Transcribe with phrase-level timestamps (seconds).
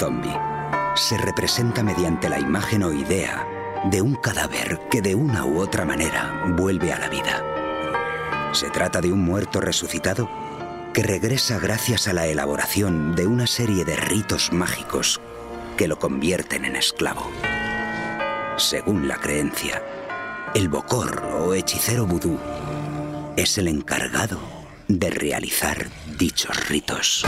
[0.00, 0.34] Zombie
[0.94, 3.46] se representa mediante la imagen o idea
[3.84, 8.50] de un cadáver que de una u otra manera vuelve a la vida.
[8.52, 10.30] Se trata de un muerto resucitado
[10.94, 15.20] que regresa gracias a la elaboración de una serie de ritos mágicos
[15.76, 17.30] que lo convierten en esclavo.
[18.56, 19.82] Según la creencia,
[20.54, 22.38] el bocor o hechicero vudú
[23.36, 24.40] es el encargado
[24.88, 27.26] de realizar dichos ritos.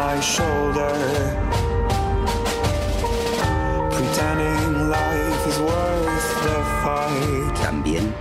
[0.00, 0.94] My shoulder,
[3.90, 7.54] pretending life is worth the fight.
[7.62, 8.14] También,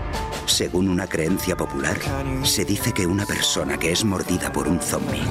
[0.45, 1.97] según una creencia popular,
[2.43, 5.23] se dice que una persona que es mordida por un zombie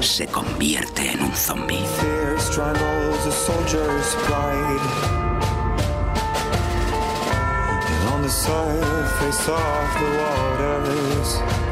[0.00, 1.84] se convierte en un zombie.
[8.26, 11.65] The surface of the waters,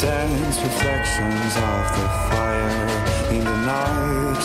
[0.00, 2.88] dance reflections of the fire
[3.30, 4.44] in the night.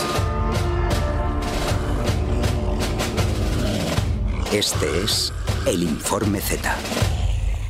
[4.52, 5.34] Este es
[5.66, 6.76] el Informe Z.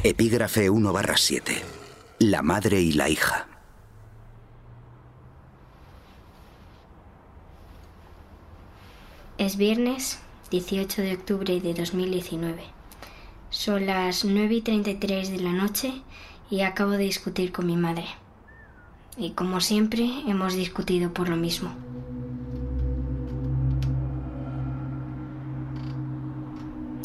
[0.03, 1.61] Epígrafe 1 7.
[2.19, 3.47] La madre y la hija.
[9.37, 10.19] Es viernes
[10.51, 12.63] 18 de octubre de 2019.
[13.49, 16.03] Son las 9 y 33 de la noche
[16.49, 18.05] y acabo de discutir con mi madre.
[19.17, 21.71] Y como siempre hemos discutido por lo mismo.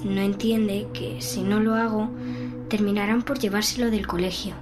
[0.05, 2.09] No entiende que si no lo hago
[2.69, 4.55] terminarán por llevárselo del colegio.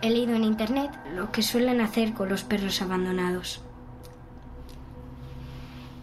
[0.00, 3.60] He leído en internet lo que suelen hacer con los perros abandonados.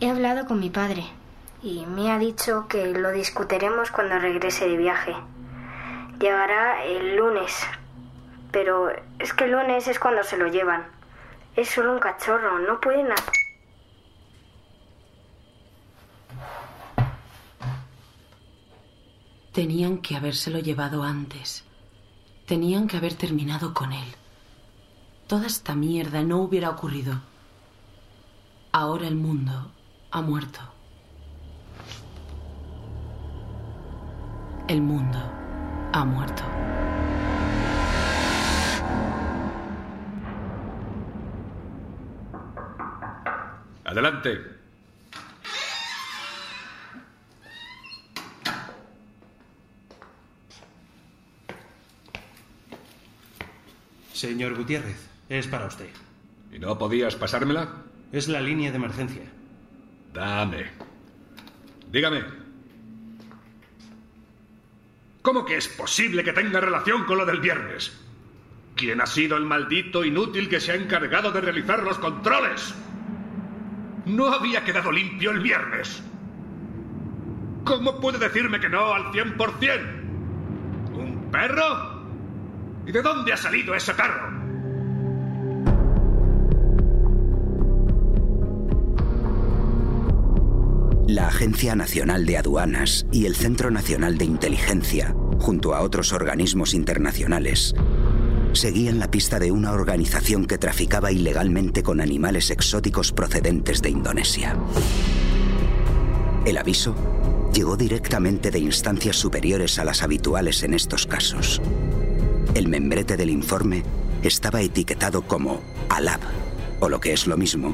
[0.02, 1.06] He hablado con mi padre
[1.64, 5.16] y me ha dicho que lo discutiremos cuando regrese de viaje.
[6.20, 7.68] Llegará el lunes,
[8.52, 8.90] pero
[9.20, 10.88] es que el lunes es cuando se lo llevan.
[11.56, 13.34] Es solo un cachorro, no pueden hacer...
[19.52, 21.66] Tenían que habérselo llevado antes.
[22.46, 24.16] Tenían que haber terminado con él.
[25.28, 27.22] Toda esta mierda no hubiera ocurrido.
[28.72, 29.72] Ahora el mundo
[30.12, 30.60] ha muerto.
[34.68, 35.45] El mundo
[35.96, 36.44] ha muerto.
[43.86, 44.42] Adelante.
[54.12, 54.98] Señor Gutiérrez,
[55.30, 55.90] es para usted.
[56.52, 57.70] ¿Y no podías pasármela?
[58.12, 59.24] Es la línea de emergencia.
[60.14, 60.66] Dame.
[61.90, 62.45] Dígame.
[65.26, 68.00] ¿Cómo que es posible que tenga relación con lo del viernes?
[68.76, 72.76] ¿Quién ha sido el maldito inútil que se ha encargado de realizar los controles?
[74.06, 76.04] No había quedado limpio el viernes.
[77.64, 80.94] ¿Cómo puede decirme que no al 100%?
[80.94, 82.04] ¿Un perro?
[82.86, 84.30] ¿Y de dónde ha salido ese perro?
[91.16, 96.74] La Agencia Nacional de Aduanas y el Centro Nacional de Inteligencia, junto a otros organismos
[96.74, 97.74] internacionales,
[98.52, 104.58] seguían la pista de una organización que traficaba ilegalmente con animales exóticos procedentes de Indonesia.
[106.46, 106.94] El aviso
[107.54, 111.62] llegó directamente de instancias superiores a las habituales en estos casos.
[112.56, 113.84] El membrete del informe
[114.22, 116.20] estaba etiquetado como ALAB,
[116.82, 117.74] o lo que es lo mismo,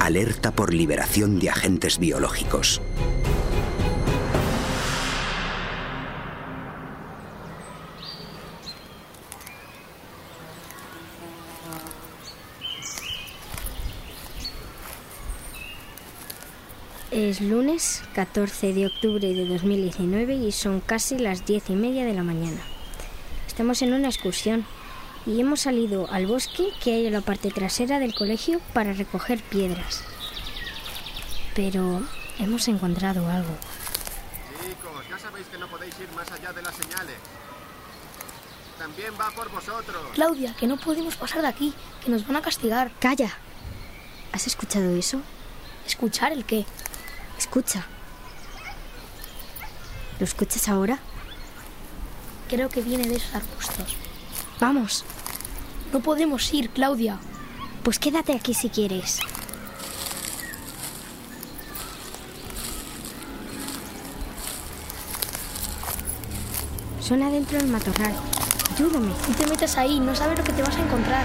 [0.00, 2.80] Alerta por Liberación de Agentes Biológicos.
[17.10, 22.12] Es lunes 14 de octubre de 2019 y son casi las diez y media de
[22.12, 22.60] la mañana.
[23.46, 24.66] Estamos en una excursión
[25.26, 29.42] y hemos salido al bosque que hay en la parte trasera del colegio para recoger
[29.42, 30.02] piedras.
[31.54, 32.02] Pero
[32.38, 33.56] hemos encontrado algo.
[34.62, 37.16] Chicos, ya sabéis que no podéis ir más allá de las señales.
[38.78, 39.96] También va por vosotros.
[40.14, 41.74] Claudia, que no podemos pasar de aquí,
[42.04, 42.92] que nos van a castigar.
[43.00, 43.32] Calla.
[44.32, 45.22] ¿Has escuchado eso?
[45.86, 46.66] ¿Escuchar el qué?
[47.38, 47.86] Escucha.
[50.20, 50.98] ¿Lo escuchas ahora?
[52.48, 53.96] Creo que viene de esos arbustos.
[54.60, 55.04] Vamos.
[55.92, 57.18] No podemos ir, Claudia.
[57.82, 59.20] Pues quédate aquí si quieres.
[67.00, 68.14] Suena dentro del matorral.
[68.74, 69.06] Ayúdame.
[69.28, 71.24] No te metas ahí, no sabes lo que te vas a encontrar.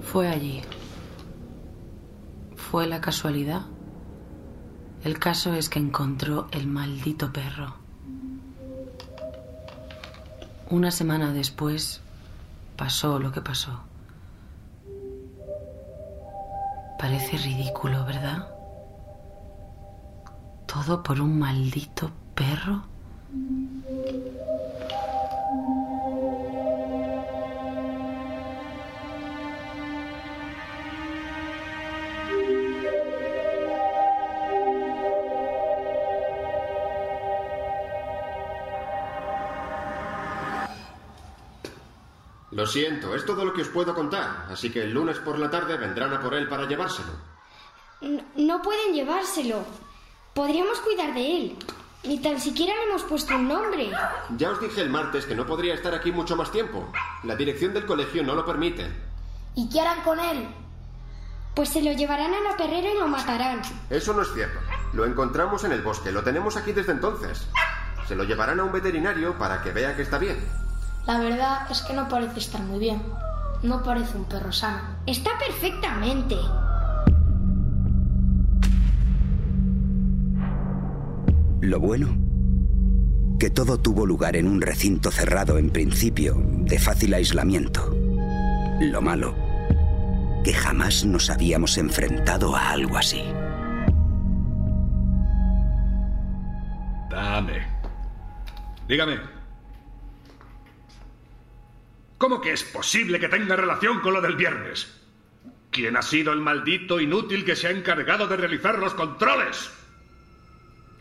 [0.00, 0.62] Fue allí.
[2.56, 3.66] ¿Fue la casualidad?
[5.06, 7.76] El caso es que encontró el maldito perro.
[10.68, 12.00] Una semana después
[12.76, 13.82] pasó lo que pasó.
[16.98, 18.48] Parece ridículo, ¿verdad?
[20.66, 22.82] ¿Todo por un maldito perro?
[42.56, 45.50] Lo siento, es todo lo que os puedo contar, así que el lunes por la
[45.50, 47.10] tarde vendrán a por él para llevárselo.
[48.00, 49.62] No, no pueden llevárselo.
[50.32, 51.56] Podríamos cuidar de él.
[52.04, 53.90] Ni tan siquiera le hemos puesto un nombre.
[54.38, 56.90] Ya os dije el martes que no podría estar aquí mucho más tiempo.
[57.24, 58.90] La dirección del colegio no lo permite.
[59.54, 60.48] ¿Y qué harán con él?
[61.54, 63.60] Pues se lo llevarán a la perrera y lo matarán.
[63.90, 64.58] Eso no es cierto.
[64.94, 67.48] Lo encontramos en el bosque, lo tenemos aquí desde entonces.
[68.08, 70.65] Se lo llevarán a un veterinario para que vea que está bien.
[71.06, 73.00] La verdad es que no parece estar muy bien.
[73.62, 74.80] No parece un perro sano.
[75.06, 76.34] Está perfectamente.
[81.60, 82.08] Lo bueno,
[83.38, 87.94] que todo tuvo lugar en un recinto cerrado en principio, de fácil aislamiento.
[88.80, 89.34] Lo malo,
[90.44, 93.22] que jamás nos habíamos enfrentado a algo así.
[97.10, 97.66] Dame.
[98.88, 99.35] Dígame.
[102.18, 104.92] ¿Cómo que es posible que tenga relación con lo del viernes?
[105.70, 109.70] ¿Quién ha sido el maldito inútil que se ha encargado de realizar los controles?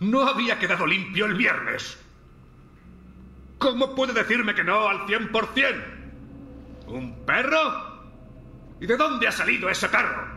[0.01, 1.98] No había quedado limpio el viernes.
[3.57, 6.88] ¿Cómo puede decirme que no al 100%?
[6.88, 7.95] ¿Un perro?
[8.81, 10.27] ¿Y de dónde ha salido ese perro?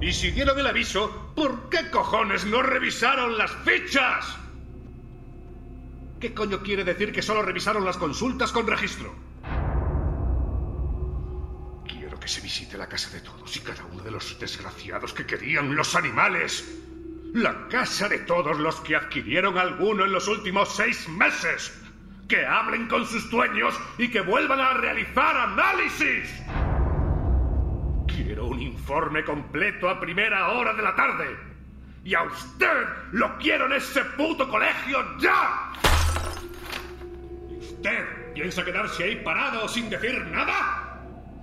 [0.00, 4.36] Y si dieron el aviso, ¿por qué cojones no revisaron las fichas?
[6.18, 9.14] ¿Qué coño quiere decir que solo revisaron las consultas con registro?
[12.24, 15.76] Que se visite la casa de todos y cada uno de los desgraciados que querían
[15.76, 16.80] los animales.
[17.34, 21.78] La casa de todos los que adquirieron alguno en los últimos seis meses.
[22.26, 26.42] Que hablen con sus dueños y que vuelvan a realizar análisis.
[28.06, 31.36] Quiero un informe completo a primera hora de la tarde.
[32.04, 35.72] Y a usted lo quiero en ese puto colegio ya.
[37.50, 40.83] ¿Y usted piensa quedarse ahí parado sin decir nada?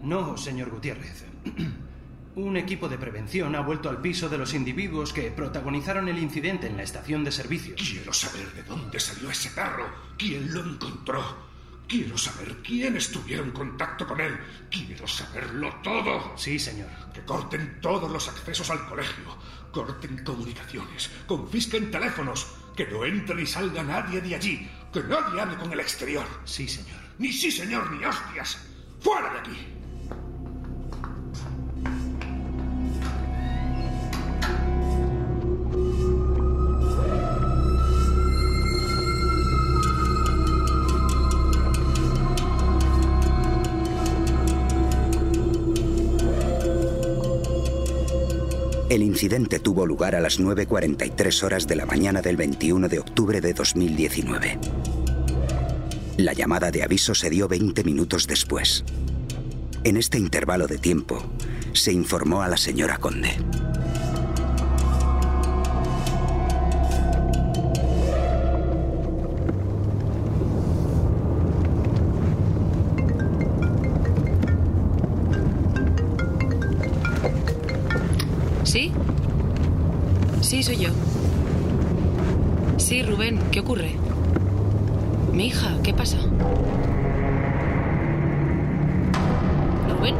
[0.01, 1.25] No, señor Gutiérrez.
[2.35, 6.67] Un equipo de prevención ha vuelto al piso de los individuos que protagonizaron el incidente
[6.67, 7.75] en la estación de servicio.
[7.75, 9.85] Quiero saber de dónde salió ese perro,
[10.17, 11.51] quién lo encontró.
[11.89, 14.39] Quiero saber quién estuviera en contacto con él.
[14.69, 16.37] Quiero saberlo todo.
[16.37, 16.87] Sí, señor.
[17.13, 19.25] Que corten todos los accesos al colegio.
[19.73, 21.11] Corten comunicaciones.
[21.27, 22.47] Confisquen teléfonos.
[22.77, 24.69] Que Que no entre ni salga nadie de allí.
[24.93, 26.25] Que nadie hable con el exterior.
[26.45, 26.97] Sí, señor.
[27.17, 28.57] Ni sí, señor, ni hostias.
[29.01, 29.80] ¡Fuera de aquí!
[48.91, 53.39] El incidente tuvo lugar a las 9.43 horas de la mañana del 21 de octubre
[53.39, 54.59] de 2019.
[56.17, 58.83] La llamada de aviso se dio 20 minutos después.
[59.85, 61.23] En este intervalo de tiempo,
[61.71, 63.37] se informó a la señora Conde.
[80.41, 80.89] Sí, soy yo.
[82.77, 83.91] Sí, Rubén, ¿qué ocurre?
[85.31, 86.17] Mi hija, ¿qué pasa?
[89.89, 90.15] ¿Rubén?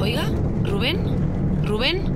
[0.00, 0.24] Oiga,
[0.64, 0.98] ¿Rubén?
[1.64, 2.13] ¿Rubén?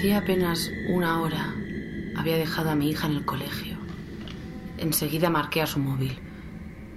[0.00, 1.54] Hacía apenas una hora
[2.16, 3.76] había dejado a mi hija en el colegio.
[4.78, 6.18] Enseguida marqué a su móvil.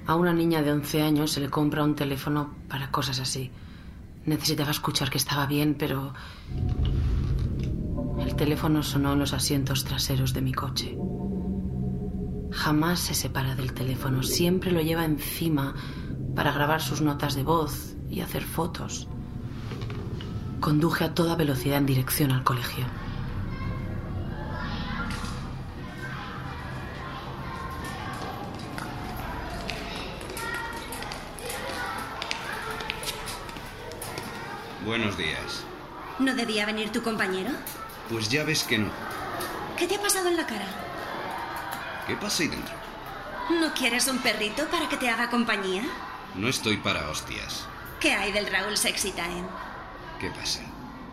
[0.07, 3.51] A una niña de 11 años se le compra un teléfono para cosas así.
[4.25, 6.13] Necesitaba escuchar que estaba bien, pero...
[8.21, 10.97] El teléfono sonó en los asientos traseros de mi coche.
[12.51, 15.75] Jamás se separa del teléfono, siempre lo lleva encima
[16.37, 19.09] para grabar sus notas de voz y hacer fotos.
[20.63, 22.85] Conduje a toda velocidad en dirección al colegio.
[34.85, 35.65] Buenos días.
[36.19, 37.51] ¿No debía venir tu compañero?
[38.09, 38.89] Pues ya ves que no.
[39.77, 40.67] ¿Qué te ha pasado en la cara?
[42.07, 42.73] ¿Qué pasa ahí dentro?
[43.59, 45.83] ¿No quieres un perrito para que te haga compañía?
[46.35, 47.67] No estoy para hostias.
[47.99, 49.72] ¿Qué hay del Raúl Sexy Time?
[50.23, 50.61] ¿Qué pasa?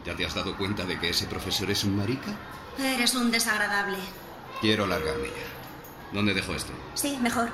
[0.04, 2.30] ¿Ya te has dado cuenta de que ese profesor es un marica?
[2.78, 3.98] Eres un desagradable.
[4.60, 6.12] Quiero largarme ya.
[6.12, 6.72] ¿Dónde dejo esto?
[6.94, 7.50] Sí, mejor.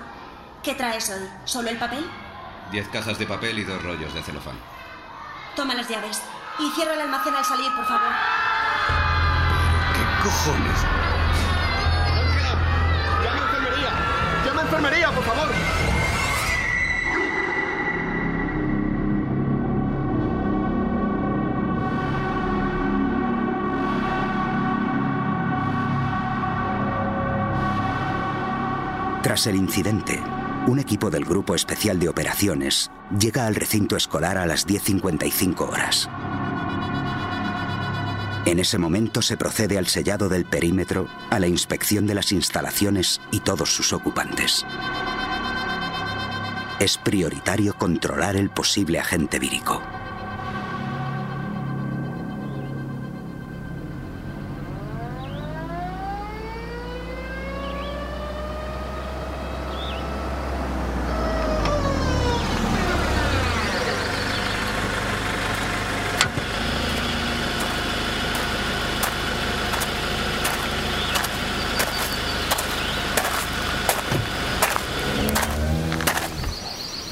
[0.63, 1.27] ¿Qué traes hoy?
[1.47, 2.07] ¿Solo el papel?
[2.71, 4.59] Diez cajas de papel y dos rollos de celofán.
[5.55, 6.21] Toma las llaves.
[6.59, 8.13] Y cierra el almacén al salir, por favor.
[9.95, 10.81] ¿Qué cojones?
[13.25, 13.93] ¡Llama a enfermería!
[14.45, 15.96] ¡Llama a enfermería, por favor!
[29.27, 30.23] Tras el incidente,
[30.69, 36.09] un equipo del Grupo Especial de Operaciones llega al recinto escolar a las 10.55 horas.
[38.45, 43.21] En ese momento se procede al sellado del perímetro, a la inspección de las instalaciones
[43.33, 44.65] y todos sus ocupantes.
[46.79, 49.83] Es prioritario controlar el posible agente vírico.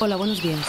[0.05, 0.61] Hola, buenos días.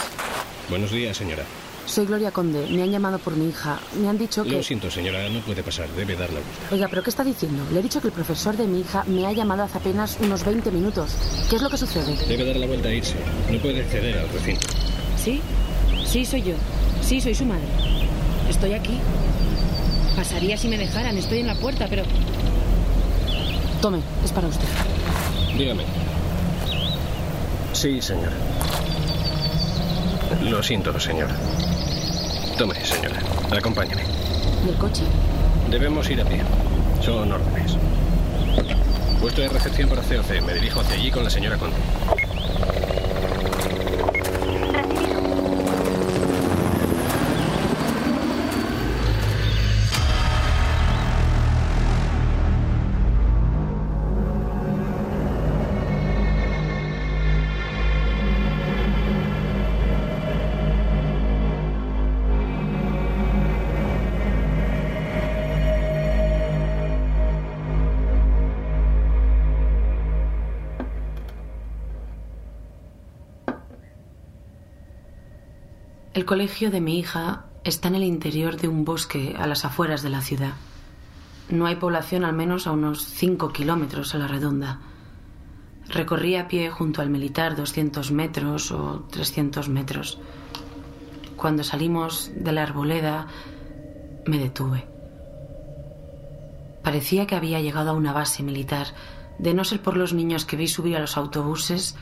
[0.70, 1.42] Buenos días, señora.
[1.84, 2.68] Soy Gloria Conde.
[2.70, 3.78] Me han llamado por mi hija.
[4.00, 4.48] Me han dicho que...
[4.48, 5.90] Lo siento, señora, no puede pasar.
[5.90, 6.74] Debe dar la vuelta.
[6.74, 7.62] Oiga, ¿pero qué está diciendo?
[7.70, 10.42] Le he dicho que el profesor de mi hija me ha llamado hace apenas unos
[10.42, 11.10] 20 minutos.
[11.50, 12.16] ¿Qué es lo que sucede?
[12.26, 13.16] Debe dar la vuelta e irse.
[13.50, 14.68] No puede acceder al recinto.
[15.22, 15.42] ¿Sí?
[16.06, 16.54] Sí, soy yo.
[17.02, 17.66] Sí, soy su madre.
[18.48, 18.98] Estoy aquí.
[20.16, 21.18] Pasaría si me dejaran.
[21.18, 22.04] Estoy en la puerta, pero...
[23.82, 24.68] Tome, es para usted.
[25.58, 25.84] Dígame.
[27.74, 28.32] Sí, señora.
[30.42, 31.34] Lo siento, señora.
[32.58, 33.20] Tome, señora.
[33.56, 34.02] Acompáñame.
[34.64, 35.02] ¿Y el coche?
[35.70, 36.42] Debemos ir a pie.
[37.02, 37.76] Son órdenes.
[39.20, 40.42] Puesto de recepción para COC.
[40.46, 41.76] Me dirijo hacia allí con la señora Conde.
[76.26, 80.02] El colegio de mi hija está en el interior de un bosque a las afueras
[80.02, 80.54] de la ciudad.
[81.50, 84.80] No hay población al menos a unos 5 kilómetros a la redonda.
[85.88, 90.18] Recorrí a pie junto al militar 200 metros o 300 metros.
[91.36, 93.28] Cuando salimos de la arboleda,
[94.26, 94.84] me detuve.
[96.82, 98.88] Parecía que había llegado a una base militar.
[99.38, 101.94] De no ser por los niños que vi subir a los autobuses,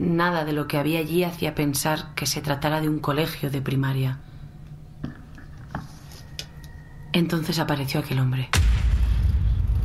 [0.00, 3.60] nada de lo que había allí hacía pensar que se tratara de un colegio de
[3.60, 4.18] primaria.
[7.12, 8.48] Entonces apareció aquel hombre.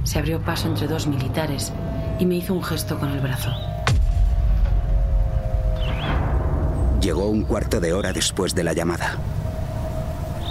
[0.04, 1.74] Se abrió paso entre dos militares
[2.18, 3.52] y me hizo un gesto con el brazo.
[7.02, 9.18] Llegó un cuarto de hora después de la llamada.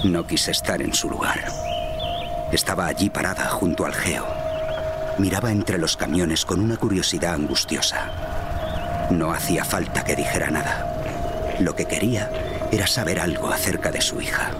[0.04, 1.42] No quise estar en su lugar.
[2.52, 4.26] Estaba allí parada junto al geo.
[5.18, 8.33] Miraba entre los camiones con una curiosidad angustiosa.
[9.10, 11.56] No hacía falta que dijera nada.
[11.60, 12.30] Lo que quería
[12.72, 14.50] era saber algo acerca de su hija.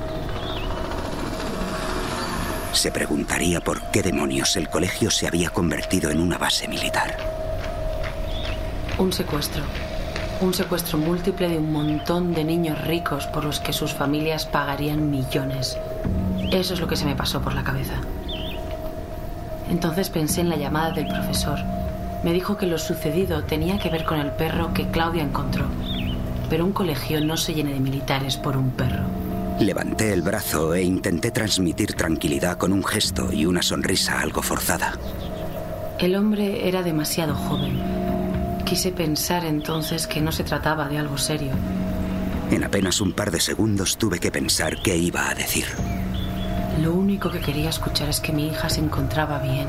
[2.73, 7.17] Se preguntaría por qué demonios el colegio se había convertido en una base militar.
[8.99, 9.63] Un secuestro.
[10.41, 15.11] Un secuestro múltiple de un montón de niños ricos por los que sus familias pagarían
[15.11, 15.79] millones.
[16.53, 17.95] Eso es lo que se me pasó por la cabeza.
[19.71, 21.59] Entonces pensé en la llamada del profesor.
[22.25, 25.67] Me dijo que lo sucedido tenía que ver con el perro que Claudia encontró.
[26.49, 29.05] Pero un colegio no se llena de militares por un perro.
[29.61, 34.95] Levanté el brazo e intenté transmitir tranquilidad con un gesto y una sonrisa algo forzada.
[35.99, 37.79] El hombre era demasiado joven.
[38.65, 41.53] Quise pensar entonces que no se trataba de algo serio.
[42.51, 45.67] En apenas un par de segundos tuve que pensar qué iba a decir.
[46.83, 49.69] Lo único que quería escuchar es que mi hija se encontraba bien.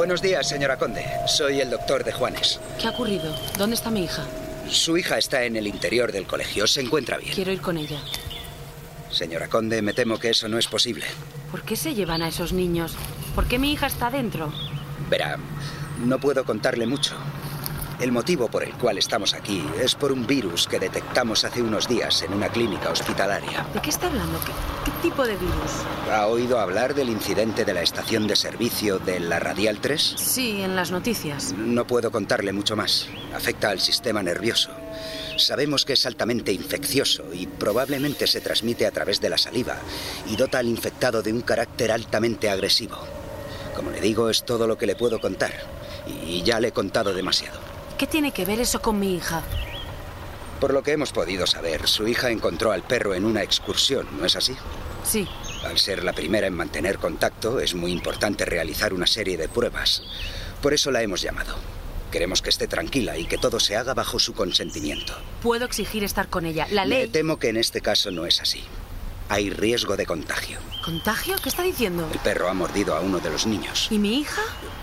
[0.00, 1.04] Buenos días, señora Conde.
[1.26, 2.58] Soy el doctor de Juanes.
[2.80, 3.36] ¿Qué ha ocurrido?
[3.58, 4.24] ¿Dónde está mi hija?
[4.66, 6.66] Su hija está en el interior del colegio.
[6.66, 7.34] Se encuentra bien.
[7.34, 8.00] Quiero ir con ella.
[9.10, 11.04] Señora Conde, me temo que eso no es posible.
[11.50, 12.96] ¿Por qué se llevan a esos niños?
[13.34, 14.50] ¿Por qué mi hija está dentro?
[15.10, 15.36] Verá,
[16.02, 17.14] no puedo contarle mucho.
[18.00, 21.86] El motivo por el cual estamos aquí es por un virus que detectamos hace unos
[21.86, 23.66] días en una clínica hospitalaria.
[23.74, 24.38] ¿De qué está hablando?
[24.40, 24.52] ¿Qué,
[24.86, 25.70] qué tipo de virus?
[26.10, 30.14] ¿Ha oído hablar del incidente de la estación de servicio de la Radial 3?
[30.16, 31.52] Sí, en las noticias.
[31.52, 33.06] No puedo contarle mucho más.
[33.34, 34.70] Afecta al sistema nervioso.
[35.36, 39.76] Sabemos que es altamente infeccioso y probablemente se transmite a través de la saliva
[40.26, 42.96] y dota al infectado de un carácter altamente agresivo.
[43.76, 45.52] Como le digo, es todo lo que le puedo contar.
[46.26, 47.69] Y ya le he contado demasiado.
[48.00, 49.42] ¿Qué tiene que ver eso con mi hija?
[50.58, 54.24] Por lo que hemos podido saber, su hija encontró al perro en una excursión, ¿no
[54.24, 54.56] es así?
[55.04, 55.28] Sí.
[55.64, 60.02] Al ser la primera en mantener contacto, es muy importante realizar una serie de pruebas.
[60.62, 61.54] Por eso la hemos llamado.
[62.10, 65.12] Queremos que esté tranquila y que todo se haga bajo su consentimiento.
[65.42, 66.66] Puedo exigir estar con ella.
[66.70, 67.02] La ley.
[67.02, 68.64] Me temo que en este caso no es así.
[69.28, 70.58] Hay riesgo de contagio.
[70.82, 71.36] ¿Contagio?
[71.42, 72.08] ¿Qué está diciendo?
[72.10, 73.88] El perro ha mordido a uno de los niños.
[73.90, 74.40] ¿Y mi hija?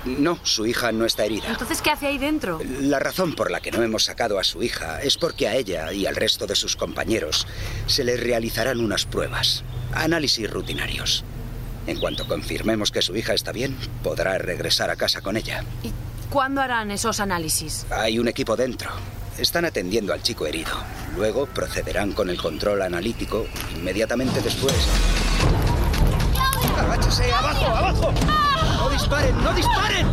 [0.08, 1.50] No, su hija no está herida.
[1.50, 2.60] Entonces, ¿qué hace ahí dentro?
[2.82, 5.92] La razón por la que no hemos sacado a su hija es porque a ella
[5.92, 7.46] y al resto de sus compañeros
[7.88, 11.24] se les realizarán unas pruebas, análisis rutinarios.
[11.88, 15.64] En cuanto confirmemos que su hija está bien, podrá regresar a casa con ella.
[15.84, 15.92] ¿Y
[16.30, 17.86] cuándo harán esos análisis?
[17.90, 18.90] Hay un equipo dentro.
[19.38, 20.72] Están atendiendo al chico herido.
[21.16, 23.48] Luego procederán con el control analítico.
[23.78, 24.76] Inmediatamente después.
[26.80, 27.34] ¡Agáchese!
[27.34, 27.66] ¡Abajo!
[27.66, 28.14] ¡Abajo!
[28.78, 29.44] ¡No disparen!
[29.44, 30.08] ¡No disparen!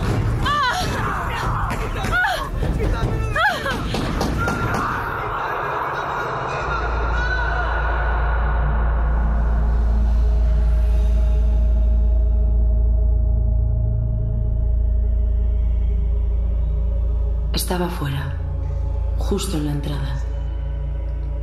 [17.53, 18.37] Estaba fuera,
[19.16, 20.20] justo en la entrada.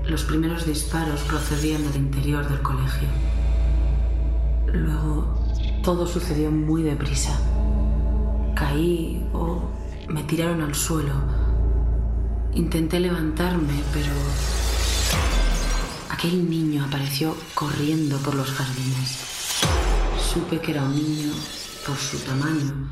[0.06, 3.08] Los primeros disparos procedían del interior del colegio.
[4.67, 5.36] Luego
[5.84, 7.39] todo sucedió muy deprisa.
[8.56, 9.62] Caí o
[10.08, 11.13] me tiraron al suelo.
[12.54, 14.12] Intenté levantarme, pero
[16.10, 19.17] aquel niño apareció corriendo por los jardines.
[20.19, 21.34] Supe que era un niño
[21.86, 22.91] por su tamaño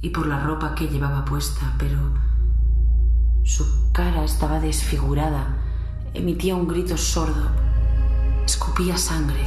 [0.00, 1.98] y por la ropa que llevaba puesta, pero
[3.44, 5.58] su cara estaba desfigurada.
[6.14, 7.50] Emitía un grito sordo.
[8.46, 9.44] Escupía sangre.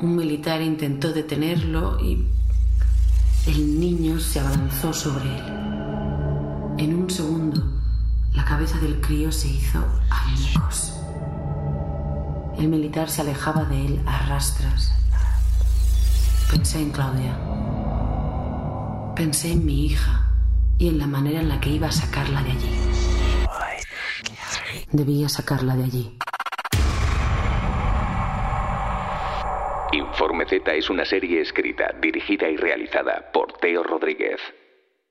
[0.00, 2.26] Un militar intentó detenerlo y
[3.46, 5.44] el niño se abalanzó sobre él.
[6.78, 7.62] En un segundo,
[8.32, 10.92] la cabeza del crío se hizo añicos.
[12.58, 14.92] El militar se alejaba de él a rastras.
[16.50, 17.38] Pensé en Claudia.
[19.14, 20.28] Pensé en mi hija
[20.78, 22.80] y en la manera en la que iba a sacarla de allí.
[24.90, 26.18] Debía sacarla de allí.
[30.46, 34.40] Z es una serie escrita, dirigida y realizada por Teo Rodríguez.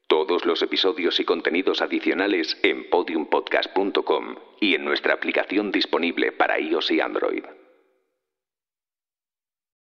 [0.08, 6.92] Todos los episodios y contenidos adicionales en podiumpodcast.com y en nuestra aplicación disponible para iOS
[6.92, 7.44] y Android.